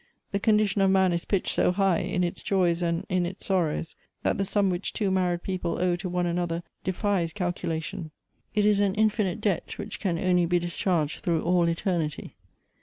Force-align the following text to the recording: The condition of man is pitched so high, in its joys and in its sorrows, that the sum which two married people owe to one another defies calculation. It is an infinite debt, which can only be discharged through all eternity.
The 0.31 0.39
condition 0.39 0.81
of 0.81 0.89
man 0.89 1.13
is 1.13 1.25
pitched 1.25 1.53
so 1.53 1.71
high, 1.71 1.99
in 1.99 2.23
its 2.23 2.41
joys 2.41 2.81
and 2.81 3.05
in 3.07 3.23
its 3.23 3.45
sorrows, 3.45 3.95
that 4.23 4.39
the 4.39 4.45
sum 4.45 4.71
which 4.71 4.93
two 4.93 5.11
married 5.11 5.43
people 5.43 5.79
owe 5.79 5.95
to 5.97 6.09
one 6.09 6.25
another 6.25 6.63
defies 6.83 7.31
calculation. 7.31 8.09
It 8.55 8.65
is 8.65 8.79
an 8.79 8.95
infinite 8.95 9.41
debt, 9.41 9.77
which 9.77 9.99
can 9.99 10.17
only 10.17 10.47
be 10.47 10.57
discharged 10.57 11.19
through 11.19 11.43
all 11.43 11.69
eternity. 11.69 12.35